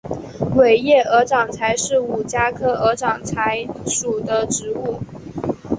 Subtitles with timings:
[0.55, 4.99] 尾叶鹅掌柴是五加科鹅掌柴属的植物。